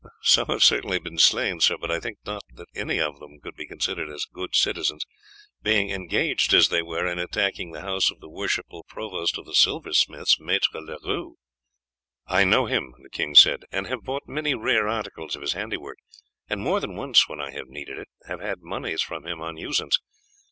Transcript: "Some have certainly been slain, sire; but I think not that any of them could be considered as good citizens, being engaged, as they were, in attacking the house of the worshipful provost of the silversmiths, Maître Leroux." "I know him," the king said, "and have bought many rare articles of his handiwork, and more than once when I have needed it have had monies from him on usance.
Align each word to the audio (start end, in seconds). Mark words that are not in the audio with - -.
"Some 0.23 0.47
have 0.47 0.63
certainly 0.63 0.97
been 0.97 1.19
slain, 1.19 1.59
sire; 1.59 1.77
but 1.77 1.91
I 1.91 1.99
think 1.99 2.17
not 2.25 2.41
that 2.55 2.69
any 2.73 2.99
of 2.99 3.19
them 3.19 3.39
could 3.39 3.55
be 3.55 3.67
considered 3.67 4.09
as 4.09 4.25
good 4.25 4.55
citizens, 4.55 5.05
being 5.61 5.91
engaged, 5.91 6.55
as 6.55 6.69
they 6.69 6.81
were, 6.81 7.05
in 7.05 7.19
attacking 7.19 7.69
the 7.71 7.81
house 7.81 8.09
of 8.09 8.19
the 8.19 8.27
worshipful 8.27 8.83
provost 8.89 9.37
of 9.37 9.45
the 9.45 9.53
silversmiths, 9.53 10.39
Maître 10.39 10.73
Leroux." 10.73 11.35
"I 12.25 12.43
know 12.45 12.65
him," 12.65 12.95
the 13.03 13.09
king 13.11 13.35
said, 13.35 13.65
"and 13.71 13.85
have 13.85 14.01
bought 14.03 14.27
many 14.27 14.55
rare 14.55 14.87
articles 14.87 15.35
of 15.35 15.43
his 15.43 15.53
handiwork, 15.53 15.99
and 16.49 16.61
more 16.63 16.79
than 16.79 16.95
once 16.95 17.29
when 17.29 17.39
I 17.39 17.51
have 17.51 17.67
needed 17.67 17.99
it 17.99 18.07
have 18.27 18.39
had 18.39 18.63
monies 18.63 19.03
from 19.03 19.27
him 19.27 19.39
on 19.39 19.55
usance. 19.57 19.99